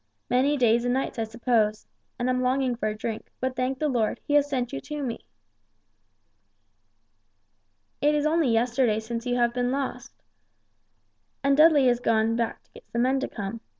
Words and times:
Many 0.31 0.57
days 0.57 0.83
and 0.83 0.95
nights 0.95 1.19
I 1.19 1.25
suppose 1.25 1.85
and 2.17 2.27
I'm 2.27 2.41
longing 2.41 2.75
for 2.75 2.87
a 2.87 2.97
drink, 2.97 3.29
but 3.39 3.55
thank 3.55 3.77
the 3.77 3.87
Lord, 3.87 4.19
He 4.25 4.33
has 4.33 4.49
sent 4.49 4.73
you 4.73 4.81
to 4.81 5.03
me." 5.03 5.27
"It 8.01 8.15
is 8.15 8.25
only 8.25 8.47
since 8.47 8.53
yesterday 8.79 8.99
that 8.99 9.25
you 9.27 9.35
have 9.35 9.53
been 9.53 9.69
lost. 9.71 10.23
And 11.43 11.55
Dudley 11.55 11.85
has 11.85 11.99
gone 11.99 12.35
back 12.35 12.63
to 12.63 12.71
get 12.71 12.89
some 12.91 13.03
men 13.03 13.19
to 13.19 13.27
come. 13.27 13.61